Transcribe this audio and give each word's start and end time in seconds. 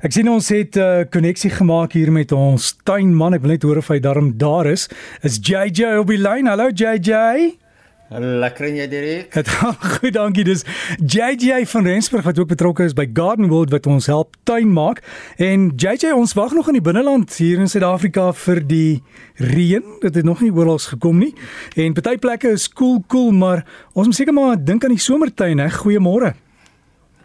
Ek 0.00 0.14
sien 0.16 0.30
ons 0.32 0.46
het 0.48 0.76
'n 0.76 0.80
uh, 0.80 1.04
koneksie 1.12 1.50
gemaak 1.50 1.92
hier 1.92 2.12
met 2.12 2.32
ons 2.32 2.76
tuinman. 2.88 3.34
Ek 3.34 3.42
wil 3.42 3.50
net 3.50 3.62
hoor 3.62 3.76
of 3.76 3.88
hy 3.88 4.00
darm 4.00 4.32
daar 4.38 4.66
is. 4.66 4.88
Is 5.20 5.36
JJ 5.36 5.98
op 6.00 6.06
die 6.08 6.16
lyn? 6.16 6.46
Hallo 6.46 6.70
JJ. 6.72 7.58
Lekker 8.08 8.66
en 8.66 8.76
jy 8.76 8.88
Dirk? 8.88 9.32
Dit 9.32 9.48
gaan 9.48 9.76
goed, 10.00 10.12
dankie. 10.12 10.44
Dis 10.44 10.64
JJ 11.04 11.66
van 11.66 11.84
Rensburg 11.84 12.24
wat 12.24 12.38
ook 12.38 12.48
betrokke 12.48 12.84
is 12.84 12.94
by 12.96 13.10
Garden 13.12 13.48
World 13.48 13.70
wat 13.70 13.86
ons 13.86 14.06
help 14.06 14.36
tuin 14.42 14.72
maak. 14.72 15.04
En 15.36 15.72
JJ, 15.76 16.12
ons 16.16 16.32
wag 16.32 16.52
nog 16.52 16.66
in 16.66 16.80
die 16.80 16.82
binneland 16.82 17.36
hier 17.36 17.58
in 17.60 17.68
Suid-Afrika 17.68 18.32
vir 18.32 18.66
die 18.66 19.02
reën. 19.36 19.84
Dit 20.00 20.14
het 20.14 20.24
nog 20.24 20.40
nie 20.40 20.52
oral 20.52 20.78
gekom 20.78 21.18
nie. 21.18 21.34
En 21.76 21.92
party 21.92 22.16
plekke 22.16 22.48
is 22.48 22.68
koel, 22.72 23.04
cool, 23.04 23.04
koel, 23.06 23.28
cool, 23.28 23.32
maar 23.32 23.66
ons 23.92 24.06
moet 24.06 24.16
seker 24.16 24.32
maar 24.32 24.56
dink 24.56 24.84
aan 24.84 24.96
die 24.96 24.98
somertuin, 24.98 25.58
hè. 25.58 25.68
Goeiemôre. 25.68 26.34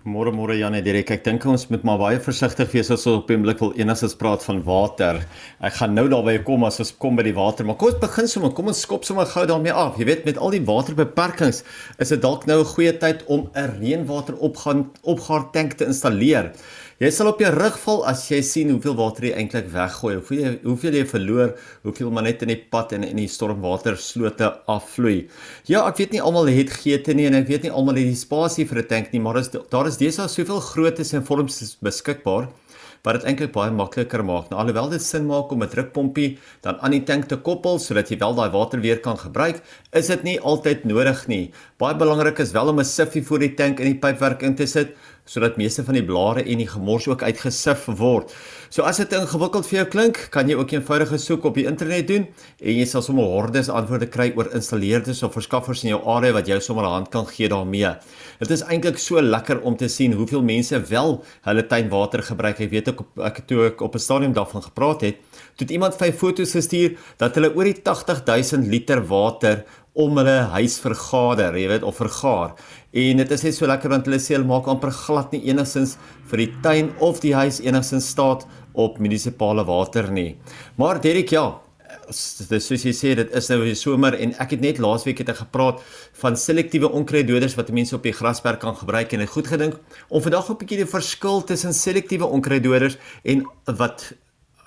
Môre 0.05 0.29
môre 0.29 0.53
Janie 0.53 0.83
Direk. 0.85 1.09
Ek 1.15 1.23
dink 1.25 1.47
ons 1.49 1.63
moet 1.71 1.81
maar 1.81 1.97
baie 1.97 2.19
versigtig 2.21 2.69
wees 2.75 2.91
as 2.93 3.07
ons 3.09 3.23
op 3.23 3.31
'n 3.31 3.39
oomblik 3.39 3.57
wil 3.57 3.73
enigstens 3.73 4.13
praat 4.13 4.43
van 4.45 4.61
water. 4.61 5.25
Ek 5.59 5.73
gaan 5.81 5.95
nou 5.95 6.05
daarby 6.07 6.43
kom 6.45 6.63
as 6.63 6.77
ons 6.79 6.93
kom 6.93 7.15
by 7.15 7.23
die 7.23 7.33
water, 7.33 7.65
maar 7.65 7.75
kom 7.75 7.89
ons 7.89 7.97
begin 7.99 8.27
sommer. 8.27 8.53
Kom 8.53 8.67
ons 8.67 8.79
skop 8.79 9.03
sommer 9.03 9.25
gou 9.25 9.47
daarmee 9.47 9.73
af. 9.73 9.97
Jy 9.97 10.05
weet 10.05 10.25
met 10.25 10.37
al 10.37 10.51
die 10.51 10.61
waterbeperkings 10.61 11.63
is 11.97 12.09
dit 12.09 12.21
dalk 12.21 12.45
nou 12.45 12.59
'n 12.59 12.65
goeie 12.75 12.93
tyd 12.93 13.25
om 13.25 13.49
'n 13.55 13.81
reënwateropgaan 13.81 14.91
opgaar 15.01 15.51
tank 15.51 15.73
te 15.73 15.85
installeer. 15.85 16.53
Jy 16.95 17.09
sal 17.11 17.27
op 17.27 17.41
jou 17.43 17.49
rug 17.51 17.75
val 17.83 18.05
as 18.07 18.21
jy 18.31 18.37
sien 18.47 18.69
hoeveel 18.71 18.93
water 18.95 19.25
jy 19.27 19.33
eintlik 19.35 19.65
weggooi. 19.67 20.13
Hoeveel 20.15 20.37
jy 20.39 20.51
hoeveel 20.63 20.93
jy 20.95 21.01
verloor, 21.09 21.49
hoeveel 21.83 22.13
maar 22.15 22.23
net 22.23 22.45
in 22.45 22.53
die 22.53 22.61
pad 22.71 22.93
en 22.95 23.03
in 23.03 23.19
die 23.19 23.27
stormwater 23.27 23.97
slote 23.99 24.47
afvloei. 24.71 25.25
Ja, 25.67 25.81
ek 25.89 25.99
weet 25.99 26.15
nie 26.15 26.21
almal 26.23 26.47
het 26.47 26.71
geete 26.71 27.11
nie 27.11 27.25
en 27.27 27.35
ek 27.41 27.49
weet 27.51 27.67
nie 27.67 27.73
almal 27.75 27.99
het 27.99 28.07
die 28.07 28.15
spasie 28.15 28.63
vir 28.69 28.79
'n 28.79 28.87
tank 28.87 29.11
nie, 29.11 29.19
maar 29.19 29.35
is, 29.35 29.49
daar 29.51 29.87
is 29.91 29.94
deesdae 29.97 30.27
soveel 30.27 30.59
groottes 30.59 31.13
en 31.13 31.25
vorms 31.25 31.77
beskikbaar 31.81 32.49
wat 33.05 33.19
dit 33.19 33.27
eintlik 33.29 33.51
baie 33.53 33.71
makliker 33.73 34.23
maak. 34.25 34.49
Nou 34.49 34.59
alhoewel 34.63 34.89
dit 34.89 35.03
sin 35.03 35.27
maak 35.29 35.51
om 35.53 35.63
'n 35.63 35.69
drukpompie 35.69 36.37
dan 36.61 36.79
aan 36.81 36.91
die 36.91 37.03
tank 37.03 37.25
te 37.29 37.37
koppel 37.37 37.79
sodat 37.79 38.09
jy 38.09 38.17
wel 38.17 38.33
daai 38.33 38.49
water 38.49 38.81
weer 38.81 38.99
kan 38.99 39.17
gebruik, 39.17 39.61
is 39.93 40.07
dit 40.07 40.23
nie 40.23 40.39
altyd 40.39 40.85
nodig 40.85 41.27
nie. 41.27 41.51
Baie 41.77 41.95
belangrik 41.95 42.39
is 42.39 42.51
wel 42.51 42.67
om 42.67 42.79
'n 42.79 42.85
siffie 42.85 43.23
voor 43.23 43.39
die 43.39 43.53
tank 43.53 43.79
in 43.79 43.85
die 43.93 43.99
pypwerk 43.99 44.41
in 44.41 44.55
te 44.55 44.65
sit 44.65 44.95
sodat 45.25 45.57
meeste 45.57 45.83
van 45.83 45.97
die 45.97 46.05
blare 46.05 46.43
en 46.45 46.61
die 46.61 46.69
gemors 46.69 47.07
ook 47.09 47.23
uitgesif 47.25 47.87
word. 47.97 48.33
So 48.69 48.85
as 48.85 48.99
dit 49.01 49.13
ingewikkeld 49.13 49.65
vir 49.69 49.77
jou 49.79 49.85
klink, 49.89 50.19
kan 50.31 50.49
jy 50.49 50.55
ook 50.55 50.71
'n 50.71 50.75
eenvoudige 50.81 51.17
soek 51.17 51.45
op 51.45 51.55
die 51.55 51.65
internet 51.65 52.07
doen 52.07 52.27
en 52.61 52.73
jy 52.73 52.85
sal 52.85 53.01
sommer 53.01 53.25
hordes 53.25 53.69
antwoorde 53.69 54.07
kry 54.07 54.33
oor 54.35 54.49
installeerders 54.53 55.23
of 55.23 55.33
verskaffers 55.33 55.83
in 55.83 55.89
jou 55.89 56.01
area 56.05 56.33
wat 56.33 56.47
jou 56.47 56.59
sommer 56.59 56.85
'n 56.85 56.91
hand 56.91 57.09
kan 57.09 57.25
gee 57.25 57.49
daarmee. 57.49 57.95
Dit 58.39 58.51
is 58.51 58.61
eintlik 58.61 58.97
so 58.97 59.21
lekker 59.21 59.61
om 59.61 59.75
te 59.75 59.87
sien 59.87 60.13
hoeveel 60.13 60.43
mense 60.43 60.79
wel 60.89 61.23
hulle 61.41 61.67
tuinwater 61.67 62.21
gebruik. 62.23 62.59
Ek 62.59 62.69
weet 62.69 62.87
ek 62.87 62.99
ek 63.17 63.47
toe 63.47 63.65
ek 63.65 63.81
op 63.81 63.95
'n 63.95 63.99
stadium 63.99 64.33
daarvan 64.33 64.61
gepraat 64.61 65.01
het, 65.01 65.15
het 65.57 65.71
iemand 65.71 65.95
vyf 65.95 66.17
foto's 66.17 66.51
gestuur 66.51 66.97
dat 67.17 67.35
hulle 67.35 67.55
oor 67.55 67.63
die 67.63 67.81
80000 67.81 68.67
liter 68.67 69.01
water 69.07 69.63
om 69.95 70.17
hulle 70.19 70.37
huis 70.57 70.77
vergader, 70.83 71.55
jy 71.55 71.69
weet, 71.71 71.83
of 71.87 71.99
vergaar. 72.01 72.55
En 72.91 73.21
dit 73.23 73.31
is 73.31 73.43
net 73.47 73.55
so 73.55 73.67
lekker 73.69 73.91
want 73.93 74.07
hulle 74.09 74.19
sê 74.19 74.35
hulle 74.35 74.47
maak 74.47 74.67
amper 74.71 74.91
glad 74.91 75.31
nie 75.35 75.45
enigsins 75.47 75.95
vir 76.29 76.43
die 76.43 76.51
tuin 76.63 76.91
of 77.03 77.21
die 77.23 77.35
huis 77.35 77.61
enigsins 77.63 78.11
staat 78.11 78.43
op 78.75 78.99
munisipale 78.99 79.63
water 79.67 80.11
nie. 80.11 80.33
Maar 80.75 80.99
Derek 81.03 81.31
ja, 81.31 81.47
dis 82.09 82.67
soos 82.67 82.83
jy 82.85 82.93
sê 82.95 83.13
dit 83.17 83.31
is 83.37 83.47
nou 83.51 83.59
weer 83.61 83.77
somer 83.79 84.17
en 84.19 84.33
ek 84.41 84.55
het 84.55 84.63
net 84.63 84.81
laasweek 84.83 85.21
het 85.23 85.31
ek 85.33 85.41
gepraat 85.43 85.81
van 86.21 86.37
selektiewe 86.39 86.89
onkruiddoders 86.99 87.55
wat 87.57 87.71
mense 87.75 87.95
op 87.97 88.05
die 88.05 88.13
grasperk 88.15 88.61
kan 88.63 88.77
gebruik 88.77 89.13
en 89.13 89.23
het 89.23 89.33
goed 89.33 89.49
gedink 89.49 89.79
om 90.09 90.21
vandag 90.21 90.49
'n 90.49 90.59
bietjie 90.59 90.83
die 90.83 90.91
verskil 90.91 91.41
tussen 91.41 91.73
selektiewe 91.73 92.25
onkruiddoders 92.25 92.97
en 93.23 93.45
wat 93.65 94.13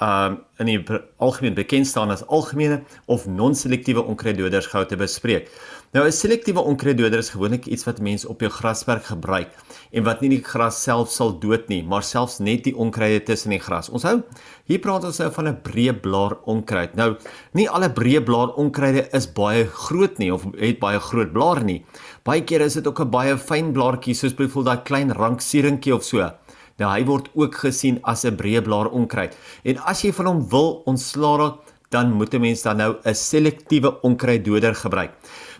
um 0.01 0.39
in 0.59 0.67
die 0.67 0.79
algemeen 1.23 1.55
bekend 1.55 1.87
staan 1.87 2.11
as 2.11 2.25
algemene 2.27 2.83
of 3.07 3.27
non-selektiewe 3.27 4.03
onkruiddoders 4.03 4.67
gou 4.73 4.85
te 4.87 4.97
bespreek. 4.99 5.51
Nou 5.93 6.05
'n 6.07 6.13
selektiewe 6.13 6.61
onkruiddoder 6.61 7.19
is 7.19 7.31
gewoonlik 7.31 7.67
iets 7.67 7.85
wat 7.85 8.01
mense 8.01 8.29
op 8.29 8.41
jou 8.41 8.51
grasperk 8.51 9.05
gebruik 9.05 9.49
en 9.93 10.05
wat 10.05 10.21
nie 10.21 10.29
die 10.29 10.45
gras 10.45 10.83
self 10.83 11.11
sal 11.11 11.39
dood 11.41 11.69
nie, 11.69 11.83
maar 11.83 12.03
selfs 12.03 12.39
net 12.39 12.65
die 12.65 12.77
onkruide 12.77 13.23
tussen 13.23 13.51
die 13.51 13.59
gras. 13.59 13.89
Onthou, 13.89 14.23
hier 14.67 14.79
praat 14.79 15.05
ons 15.05 15.19
nou 15.19 15.31
van 15.33 15.49
'n 15.49 15.63
breë 15.63 16.01
blaar 16.01 16.37
onkruid. 16.45 16.95
Nou, 16.95 17.17
nie 17.55 17.69
alle 17.69 17.89
breë 17.89 18.21
blaar 18.25 18.53
onkruide 18.57 19.09
is 19.13 19.27
baie 19.27 19.65
groot 19.65 20.19
nie 20.19 20.31
of 20.35 20.45
het 20.59 20.79
baie 20.79 21.01
groot 21.01 21.33
blare 21.33 21.65
nie. 21.65 21.85
Baie 22.23 22.45
kere 22.45 22.65
is 22.65 22.75
dit 22.75 22.87
ook 22.87 23.01
'n 23.01 23.11
baie 23.11 23.39
fyn 23.39 23.73
blaartjie 23.73 24.15
soos 24.15 24.35
byvoorbeeld 24.35 24.67
daai 24.67 24.85
klein 24.85 25.13
ranksieringkie 25.13 25.95
of 25.95 26.05
so. 26.05 26.31
Nou 26.79 26.91
hy 26.93 27.03
word 27.05 27.29
ook 27.35 27.55
gesien 27.65 27.99
as 28.03 28.25
'n 28.25 28.37
breëblaar 28.37 28.91
onkruid. 28.91 29.35
En 29.65 29.79
as 29.79 30.03
jy 30.03 30.13
van 30.13 30.27
hom 30.27 30.49
wil 30.49 30.83
ontslaa 30.87 31.37
raak, 31.37 31.57
dan 31.91 32.13
moet 32.13 32.35
'n 32.35 32.41
mens 32.41 32.63
dan 32.63 32.77
nou 32.77 32.97
'n 33.05 33.15
selektiewe 33.15 34.01
onkruiddoder 34.03 34.75
gebruik. 34.75 35.11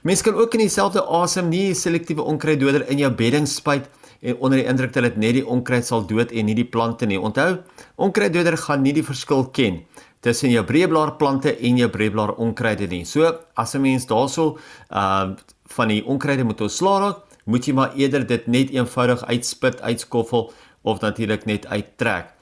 Mens 0.03 0.23
kan 0.23 0.35
ook 0.35 0.55
in 0.55 0.61
dieselfde 0.61 1.03
asem 1.03 1.49
nie 1.49 1.71
'n 1.71 1.75
selektiewe 1.75 2.23
onkruiddoder 2.23 2.89
in 2.89 2.99
jou 2.99 3.11
bedding 3.11 3.49
spuit 3.49 3.89
en 4.21 4.37
onder 4.37 4.59
die 4.59 4.67
indruk 4.67 4.93
dat 4.93 5.03
dit 5.03 5.17
net 5.17 5.33
die 5.33 5.47
onkruid 5.47 5.87
sal 5.87 6.07
dood 6.07 6.31
en 6.31 6.45
nie 6.45 6.55
die 6.55 6.65
plante 6.65 7.07
nie. 7.07 7.21
Onthou, 7.21 7.59
onkruiddoder 7.97 8.57
gaan 8.57 8.83
nie 8.83 8.93
die 8.93 9.05
verskil 9.05 9.45
ken 9.51 9.85
tussen 10.21 10.51
jou 10.51 10.65
breëblaar 10.65 11.17
plante 11.17 11.57
en 11.57 11.77
jou 11.77 11.89
breëblaar 11.89 12.35
onkruide 12.35 12.87
nie. 12.87 13.05
So, 13.05 13.39
as 13.55 13.75
'n 13.75 13.81
mens 13.81 14.07
daarso 14.07 14.59
uh 14.91 15.31
van 15.69 15.89
die 15.89 16.05
onkruide 16.07 16.45
moet 16.45 16.61
ontslaa 16.61 16.99
raak, 17.01 17.17
moet 17.45 17.67
jy 17.67 17.75
maar 17.75 17.95
eerder 17.95 18.27
dit 18.27 18.47
net 18.47 18.71
eenvoudig 18.71 19.25
uitspit, 19.25 19.81
uitskoffel 19.81 20.53
of 20.83 21.01
natuurlik 21.01 21.45
net 21.45 21.67
uittrek. 21.67 22.35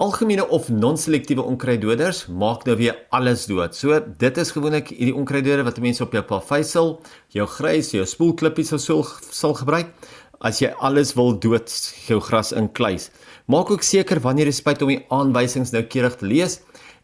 Algemene 0.00 0.46
of 0.48 0.70
non-selektiewe 0.72 1.42
onkruiddoders 1.44 2.22
maak 2.32 2.62
nou 2.64 2.76
weer 2.80 2.96
alles 3.12 3.44
dood. 3.50 3.76
So 3.76 3.98
dit 4.00 4.38
is 4.40 4.52
gewoonlik 4.56 4.94
hierdie 4.94 5.16
onkruiddoders 5.16 5.66
wat 5.66 5.80
mense 5.84 6.00
op 6.04 6.16
jou 6.16 6.22
plaveisel, 6.24 6.94
jou 7.36 7.46
grys, 7.58 7.92
jou 7.92 8.06
spoelklippies 8.08 8.72
of 8.72 8.80
so 8.80 9.04
sal 9.28 9.52
gebruik 9.58 9.92
as 10.40 10.62
jy 10.62 10.70
alles 10.80 11.12
wil 11.18 11.34
dood 11.36 11.68
jou 12.06 12.16
gras 12.24 12.54
inkluis. 12.56 13.10
Maak 13.44 13.70
ook 13.74 13.84
seker 13.84 14.22
wanneer 14.24 14.48
jy 14.48 14.56
spuit 14.56 14.80
om 14.80 14.92
die 14.94 15.02
aanwysings 15.12 15.74
noukeurig 15.74 16.16
te 16.16 16.28
lees 16.30 16.60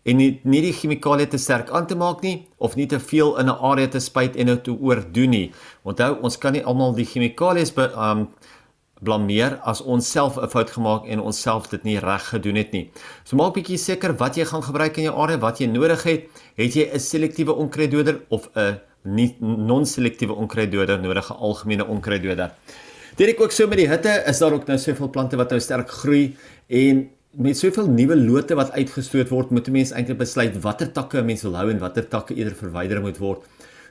en 0.06 0.16
nie, 0.20 0.30
nie 0.48 0.62
die 0.64 0.72
chemikalie 0.72 1.26
te 1.28 1.38
sterk 1.42 1.68
aan 1.74 1.88
te 1.90 1.98
maak 1.98 2.22
nie 2.24 2.46
of 2.62 2.78
nie 2.80 2.86
te 2.88 3.00
veel 3.02 3.36
in 3.36 3.50
'n 3.50 3.58
area 3.60 3.92
te 3.92 4.00
spuit 4.00 4.36
en 4.36 4.46
dit 4.46 4.64
te 4.64 4.72
oordoen 4.72 5.30
nie. 5.30 5.52
Onthou, 5.84 6.16
ons 6.22 6.38
kan 6.38 6.52
nie 6.52 6.64
almal 6.64 6.94
die 6.94 7.04
chemikalieë 7.04 7.92
um 7.92 8.28
blameer 9.04 9.58
as 9.68 9.82
ons 9.82 10.06
self 10.08 10.38
'n 10.38 10.48
fout 10.48 10.70
gemaak 10.70 11.06
en 11.06 11.20
ons 11.20 11.40
self 11.40 11.68
dit 11.68 11.82
nie 11.84 11.98
reg 11.98 12.24
gedoen 12.32 12.56
het 12.56 12.72
nie. 12.72 12.90
So 13.24 13.36
maak 13.36 13.54
bietjie 13.54 13.78
seker 13.78 14.16
wat 14.16 14.36
jy 14.36 14.44
gaan 14.44 14.62
gebruik 14.62 14.96
in 14.96 15.04
jou 15.04 15.14
area, 15.14 15.38
wat 15.38 15.58
jy 15.60 15.66
nodig 15.66 16.02
het. 16.02 16.28
Het 16.56 16.74
jy 16.74 16.90
'n 16.94 17.00
selektiewe 17.00 17.52
onkruiddoder 17.52 18.20
of 18.28 18.48
'n 18.56 18.80
non-selektiewe 19.40 20.32
onkruiddoder 20.32 20.98
nodig, 21.00 21.30
'n 21.30 21.34
algemene 21.34 21.86
onkruiddoder? 21.86 22.50
Dit 23.16 23.28
ek 23.28 23.40
ook 23.40 23.52
so 23.52 23.66
met 23.66 23.78
die 23.78 23.88
hitte 23.88 24.22
is 24.26 24.38
daar 24.38 24.52
ook 24.52 24.66
nou 24.66 24.78
soveel 24.78 25.10
plante 25.10 25.36
wat 25.36 25.50
nou 25.50 25.60
sterk 25.60 25.90
groei 25.90 26.36
en 26.68 27.10
met 27.32 27.56
soveel 27.56 27.86
nuwe 27.86 28.16
lote 28.16 28.54
wat 28.54 28.72
uitgestoot 28.72 29.28
word, 29.28 29.50
moet 29.50 29.68
'n 29.68 29.72
mens 29.72 29.92
eintlik 29.92 30.18
besluit 30.18 30.62
watter 30.62 30.92
takke 30.92 31.18
'n 31.18 31.26
mens 31.26 31.42
wil 31.42 31.54
hou 31.54 31.70
en 31.70 31.78
watter 31.78 32.08
takke 32.08 32.34
eerder 32.34 32.54
verwyder 32.54 33.00
moet 33.00 33.18
word 33.18 33.44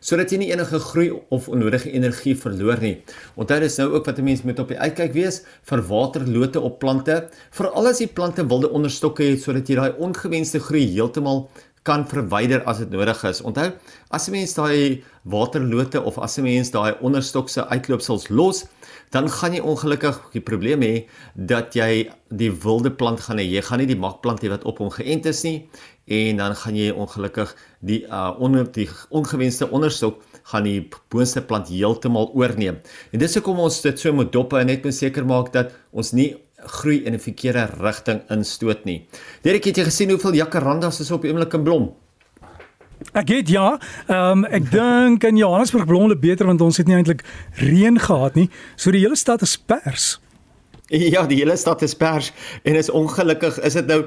sodat 0.06 0.30
jy 0.30 0.38
nie 0.44 0.52
enige 0.54 0.80
groei 0.84 1.08
of 1.34 1.48
onnodige 1.50 1.90
energie 1.98 2.36
verloor 2.38 2.82
nie. 2.84 3.00
Onthou 3.42 3.60
dis 3.64 3.78
nou 3.82 3.88
ook 3.96 4.06
wat 4.06 4.20
'n 4.20 4.24
mens 4.24 4.44
moet 4.44 4.60
op 4.60 4.70
die 4.70 4.78
uitkyk 4.78 5.14
wees 5.14 5.42
vir 5.64 5.82
waterlote 5.82 6.62
op 6.62 6.80
plante, 6.80 7.28
veral 7.52 7.88
as 7.88 7.98
die 7.98 8.08
plante 8.08 8.46
wilde 8.48 8.70
onderstokke 8.70 9.24
het 9.24 9.42
sodat 9.42 9.68
jy 9.68 9.76
daai 9.76 9.94
ongewenste 9.98 10.60
groei 10.60 10.86
heeltemal 10.94 11.50
kan 11.86 12.06
verwyder 12.10 12.64
as 12.66 12.82
dit 12.82 12.90
nodig 12.90 13.22
is. 13.30 13.42
Onthou, 13.46 13.70
as 14.10 14.28
'n 14.28 14.32
mens 14.32 14.54
daai 14.54 15.04
waterlote 15.24 16.02
of 16.02 16.18
as 16.18 16.38
'n 16.38 16.44
mens 16.44 16.72
daai 16.72 16.98
onderstokse 17.02 17.68
uitloopsels 17.70 18.30
los, 18.30 18.66
dan 19.12 19.30
gaan 19.30 19.54
jy 19.54 19.62
ongelukkig 19.62 20.18
die 20.34 20.42
probleem 20.42 20.82
hê 20.82 21.06
dat 21.36 21.76
jy 21.76 22.10
die 22.30 22.52
wilde 22.52 22.92
plant 22.92 23.20
gaan 23.20 23.38
hê. 23.38 23.46
Jy 23.46 23.62
gaan 23.62 23.80
nie 23.80 23.88
die 23.88 24.00
makplant 24.00 24.42
hê 24.42 24.50
wat 24.50 24.66
op 24.66 24.80
hom 24.80 24.90
geënt 24.90 25.26
is 25.26 25.44
nie 25.44 25.70
en 26.06 26.38
dan 26.38 26.56
gaan 26.56 26.76
jy 26.76 26.92
ongelukkig 26.92 27.56
die 27.82 28.04
uh 28.06 28.34
onder 28.40 28.72
die 28.72 28.90
ongewenste 29.10 29.70
onderstok 29.70 30.22
gaan 30.52 30.64
die 30.64 30.90
boonste 31.10 31.42
plant 31.42 31.70
heeltemal 31.70 32.32
oorneem. 32.34 32.78
En 33.12 33.20
dis 33.20 33.34
hoekom 33.34 33.60
ons 33.60 33.82
dit 33.82 34.00
so 34.00 34.14
moet 34.14 34.32
dop 34.32 34.54
en 34.54 34.68
net 34.68 34.84
moet 34.84 34.94
seker 34.94 35.26
maak 35.26 35.54
dat 35.54 35.74
ons 35.92 36.12
nie 36.14 36.36
groei 36.58 37.04
in 37.04 37.14
'n 37.14 37.20
verkeerde 37.20 37.70
rigting 37.80 38.22
instoot 38.30 38.86
nie. 38.86 39.08
Derek 39.42 39.64
het 39.66 39.78
jy 39.78 39.84
gesien 39.84 40.10
hoeveel 40.10 40.34
jacarandas 40.34 41.00
is 41.00 41.12
op 41.12 41.22
die 41.22 41.32
oomblik 41.32 41.54
in 41.54 41.64
blom? 41.64 41.94
Ek 43.14 43.30
het 43.30 43.50
ja, 43.50 43.80
ehm 44.08 44.44
um, 44.44 44.46
ek 44.46 44.72
dink 44.72 45.24
in 45.24 45.38
Johannesburg 45.38 45.86
blom 45.86 46.02
hulle 46.02 46.18
beter 46.18 46.46
want 46.46 46.62
ons 46.62 46.78
het 46.78 46.88
nie 46.88 46.96
eintlik 46.96 47.24
reën 47.54 48.00
gehad 48.00 48.36
nie. 48.36 48.50
So 48.76 48.92
die 48.92 49.04
hele 49.04 49.16
stad 49.16 49.42
is 49.42 49.58
pers. 49.58 50.20
Ja, 50.90 51.26
die 51.26 51.40
hele 51.40 51.56
stad 51.58 51.82
is 51.82 51.96
pers 51.98 52.32
en 52.64 52.76
is 52.76 52.92
ongelukkig 52.94 53.60
is 53.66 53.74
dit 53.74 53.88
nou 53.88 54.04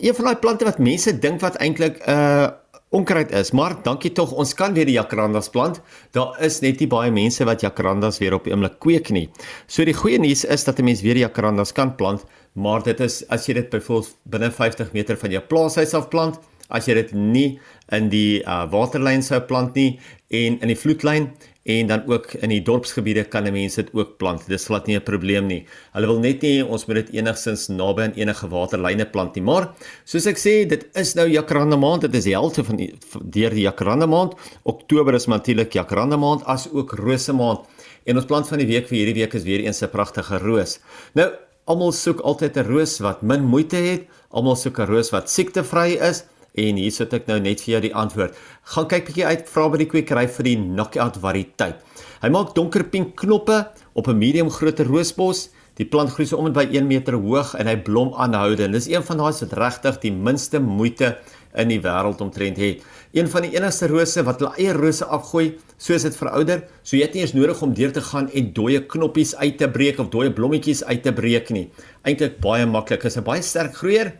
een 0.00 0.14
van 0.14 0.24
daai 0.24 0.36
plante 0.36 0.64
wat 0.64 0.78
mense 0.78 1.12
dink 1.18 1.40
wat 1.40 1.58
eintlik 1.60 2.00
'n 2.00 2.10
uh, 2.10 2.48
onkruid 2.90 3.32
is, 3.36 3.50
maar 3.52 3.76
dankie 3.84 4.12
tog 4.16 4.32
ons 4.32 4.54
kan 4.56 4.74
weer 4.76 4.88
die 4.88 4.96
jacarandas 4.96 5.50
plant. 5.52 5.80
Daar 6.16 6.36
is 6.44 6.60
net 6.64 6.80
nie 6.80 6.88
baie 6.88 7.10
mense 7.12 7.44
wat 7.44 7.64
jacarandas 7.64 8.20
weer 8.22 8.36
op 8.38 8.48
die 8.48 8.54
oomblik 8.54 8.78
kweek 8.80 9.10
nie. 9.14 9.28
So 9.66 9.84
die 9.84 9.96
goeie 9.96 10.18
nuus 10.18 10.44
is 10.44 10.64
dat 10.64 10.78
'n 10.78 10.84
mens 10.84 11.02
weer 11.02 11.16
jacarandas 11.16 11.72
kan 11.72 11.96
plant, 11.96 12.24
maar 12.54 12.82
dit 12.82 13.00
is 13.00 13.24
as 13.28 13.46
jy 13.46 13.54
dit 13.54 13.70
byvoorbeeld 13.70 14.16
binne 14.24 14.50
50 14.50 14.92
meter 14.92 15.16
van 15.16 15.30
jou 15.30 15.42
plaashuis 15.42 15.94
af 15.94 16.08
plant, 16.08 16.38
as 16.68 16.86
jy 16.86 16.94
dit 16.94 17.12
nie 17.12 17.60
in 17.92 18.08
die 18.08 18.42
uh, 18.44 18.66
waterlyn 18.70 19.22
sou 19.22 19.40
plant 19.40 19.74
nie 19.74 19.98
en 20.28 20.60
in 20.60 20.68
die 20.68 20.76
vloedlyn 20.76 21.30
en 21.68 21.88
dan 21.90 22.06
ook 22.08 22.32
in 22.40 22.48
die 22.48 22.62
dorpsgebiede 22.64 23.26
kan 23.28 23.44
mense 23.52 23.82
dit 23.82 23.90
ook 23.92 24.16
plant. 24.20 24.46
Dis 24.48 24.66
glad 24.70 24.86
nie 24.86 24.96
'n 24.96 25.02
probleem 25.04 25.46
nie. 25.46 25.66
Hulle 25.92 26.06
wil 26.06 26.18
net 26.18 26.42
nie 26.42 26.64
ons 26.64 26.86
moet 26.86 26.96
dit 26.96 27.10
enigstens 27.20 27.68
naby 27.68 28.02
aan 28.02 28.14
enige 28.16 28.48
waterlyne 28.48 29.04
plant 29.04 29.34
nie. 29.34 29.44
Maar 29.44 29.68
soos 30.04 30.26
ek 30.26 30.38
sê, 30.38 30.66
dit 30.66 30.86
is 30.94 31.14
nou 31.14 31.28
jacaranda 31.28 31.76
maand. 31.76 32.00
Dit 32.00 32.14
is 32.14 32.24
die 32.24 32.32
helfte 32.32 32.64
van 32.64 32.76
die 32.76 32.94
deur 33.22 33.50
die 33.50 33.66
jacaranda 33.68 34.06
maand. 34.06 34.34
Oktober 34.64 35.14
is 35.14 35.26
natuurlik 35.26 35.72
jacaranda 35.72 36.16
maand 36.16 36.44
as 36.44 36.68
ook 36.72 36.92
rose 36.92 37.32
maand. 37.32 37.60
En 38.06 38.16
ons 38.16 38.26
plant 38.26 38.48
van 38.48 38.58
die 38.58 38.66
week 38.66 38.88
vir 38.88 38.98
hierdie 38.98 39.20
week 39.20 39.34
is 39.34 39.44
weer 39.44 39.60
eens 39.60 39.82
'n 39.82 39.90
pragtige 39.90 40.38
roos. 40.38 40.80
Nou, 41.14 41.32
almal 41.66 41.92
soek 41.92 42.20
altyd 42.20 42.56
'n 42.56 42.66
roos 42.66 42.98
wat 43.00 43.22
min 43.22 43.44
moeite 43.44 43.76
het. 43.76 44.06
Almal 44.30 44.56
soek 44.56 44.78
'n 44.78 44.86
roos 44.86 45.10
wat 45.10 45.30
siektevry 45.30 45.98
is. 46.00 46.24
En 46.58 46.80
hier 46.80 46.94
sit 46.94 47.12
ek 47.14 47.28
nou 47.30 47.38
net 47.42 47.62
vir 47.62 47.76
jou 47.76 47.82
die 47.84 47.94
antwoord. 47.94 48.34
Gaan 48.74 48.88
kyk 48.90 49.06
bietjie 49.10 49.26
uit 49.28 49.44
vra 49.52 49.68
by 49.70 49.78
die 49.82 49.90
kwekery 49.92 50.26
vir 50.38 50.48
die 50.48 50.56
knockout 50.58 51.20
variëteit. 51.22 51.84
Hy 52.22 52.30
maak 52.34 52.56
donkerpink 52.56 53.14
knoppe 53.20 53.60
op 53.94 54.08
'n 54.08 54.18
medium 54.18 54.50
grootte 54.50 54.84
roosbos. 54.88 55.48
Die 55.78 55.86
plant 55.86 56.10
groei 56.10 56.26
so 56.26 56.36
om 56.36 56.46
en 56.46 56.52
by 56.52 56.66
1 56.74 56.86
meter 56.86 57.14
hoog 57.14 57.54
en 57.54 57.68
hy 57.70 57.76
blom 57.76 58.10
aanhoudend. 58.14 58.74
Dis 58.74 58.88
een 58.90 59.02
van 59.02 59.16
daai 59.16 59.32
wat 59.40 59.52
regtig 59.52 60.00
die 60.02 60.10
minste 60.10 60.58
moeite 60.58 61.18
in 61.56 61.68
die 61.68 61.80
wêreld 61.80 62.20
omtrent 62.20 62.56
het. 62.56 62.82
Een 63.16 63.28
van 63.28 63.42
die 63.42 63.54
enigste 63.56 63.88
rose 63.88 64.22
wat 64.26 64.42
hulle 64.42 64.52
eie 64.58 64.72
rose 64.76 65.04
afgooi 65.04 65.58
soos 65.78 66.04
dit 66.04 66.16
verouder, 66.16 66.64
so 66.82 66.96
jy 66.96 67.06
het 67.06 67.14
nie 67.14 67.22
eens 67.22 67.34
nodig 67.36 67.62
om 67.62 67.74
deur 67.74 67.92
te 67.92 68.02
gaan 68.04 68.28
en 68.36 68.52
dooie 68.52 68.82
knoppies 68.86 69.34
uit 69.36 69.58
te 69.58 69.68
breek 69.70 69.98
of 69.98 70.10
dooie 70.12 70.32
blommetjies 70.34 70.84
uit 70.84 71.02
te 71.02 71.12
breek 71.12 71.50
nie. 71.54 71.68
Eintlik 72.04 72.38
baie 72.44 72.66
maklik. 72.66 73.04
Is 73.04 73.16
'n 73.16 73.24
baie 73.24 73.42
sterk 73.42 73.74
groeier 73.74 74.12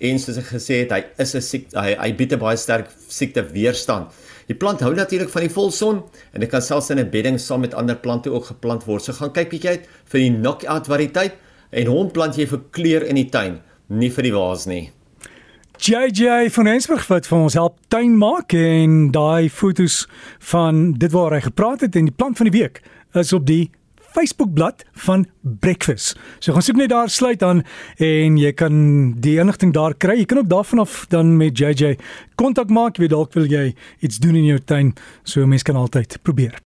en 0.00 0.18
soos 0.18 0.38
ek 0.38 0.50
gesê 0.52 0.82
het, 0.82 0.92
hy 0.92 1.04
is 1.18 1.34
'n 1.34 1.40
siekte 1.40 1.80
hy, 1.80 1.94
hy 1.94 2.12
bied 2.12 2.32
'n 2.32 2.38
baie 2.38 2.56
sterk 2.56 2.88
siekte 3.08 3.42
weerstand. 3.52 4.10
Die 4.48 4.54
plant 4.54 4.80
hou 4.80 4.94
natuurlik 4.94 5.30
van 5.30 5.42
die 5.42 5.54
volson 5.54 6.02
en 6.32 6.40
dit 6.40 6.50
kan 6.50 6.62
selfs 6.62 6.90
in 6.90 6.98
'n 6.98 7.10
bedding 7.10 7.38
saam 7.40 7.60
met 7.60 7.74
ander 7.74 7.96
plante 7.96 8.30
ook 8.30 8.44
geplant 8.44 8.84
word. 8.84 9.02
So 9.02 9.12
gaan 9.12 9.32
kyk 9.32 9.50
bietjie 9.50 9.70
uit 9.70 9.88
vir 10.04 10.20
die 10.20 10.30
knockout 10.30 10.86
variëteit 10.86 11.32
en 11.72 11.86
hom 11.86 12.10
plant 12.10 12.36
jy 12.36 12.46
vir 12.46 12.60
kleur 12.70 13.02
in 13.02 13.16
die 13.16 13.30
tuin, 13.30 13.60
nie 13.88 14.10
vir 14.10 14.22
die 14.22 14.32
vaas 14.32 14.66
nie. 14.66 14.90
JJ 15.84 16.48
van 16.48 16.64
Rensburg 16.64 17.02
wat 17.10 17.26
vir 17.28 17.42
ons 17.44 17.54
help 17.58 17.74
tuin 17.92 18.14
maak 18.16 18.54
en 18.56 19.10
daai 19.12 19.50
fotos 19.52 20.06
van 20.48 20.94
dit 20.96 21.12
waar 21.12 21.34
hy 21.36 21.42
gepraat 21.44 21.84
het 21.84 21.98
en 22.00 22.08
die 22.08 22.14
plant 22.16 22.40
van 22.40 22.48
die 22.48 22.54
week 22.54 22.80
is 23.20 23.34
op 23.36 23.44
die 23.44 23.66
Facebookblad 24.14 24.86
van 25.04 25.26
Breakfast. 25.42 26.16
So 26.40 26.56
gaan 26.56 26.64
soek 26.64 26.80
net 26.80 26.88
daar 26.94 27.12
sluit 27.12 27.44
aan 27.44 27.60
en 28.00 28.40
jy 28.40 28.54
kan 28.56 28.78
die 29.20 29.36
inligting 29.42 29.74
daar 29.76 29.92
kry. 29.92 30.16
Jy 30.22 30.28
kan 30.30 30.40
ook 30.46 30.52
daarvan 30.54 30.86
af 30.86 31.02
dan 31.12 31.36
met 31.36 31.58
JJ 31.58 31.98
kontak 32.40 32.72
maak. 32.72 32.96
Jy 32.96 33.04
weet 33.04 33.16
dalk 33.18 33.36
wil 33.36 33.50
jy 33.50 33.74
iets 34.00 34.22
doen 34.24 34.40
in 34.40 34.54
jou 34.54 34.62
tuin. 34.64 34.94
So 35.20 35.44
mense 35.44 35.68
kan 35.68 35.76
altyd 35.76 36.16
probeer. 36.22 36.56